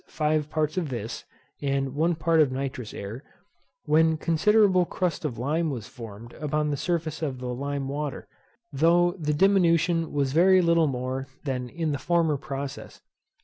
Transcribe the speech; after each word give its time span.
five 0.07 0.49
parts 0.49 0.77
of 0.77 0.89
this, 0.89 1.25
and 1.61 1.93
one 1.93 2.15
part 2.15 2.41
of 2.41 2.51
nitrous 2.51 2.91
air: 2.91 3.23
when 3.85 4.17
considerable 4.17 4.83
crust 4.83 5.23
of 5.23 5.37
lime 5.37 5.69
was 5.69 5.85
formed 5.87 6.33
upon 6.41 6.71
the 6.71 6.75
surface 6.75 7.21
of 7.21 7.37
the 7.37 7.53
lime 7.53 7.87
water, 7.87 8.27
though 8.73 9.11
the 9.19 9.31
diminution 9.31 10.11
was 10.11 10.33
very 10.33 10.59
little 10.59 10.87
more 10.87 11.27
than 11.43 11.69
in 11.69 11.91
the 11.91 11.99
former 11.99 12.35
process. 12.35 13.01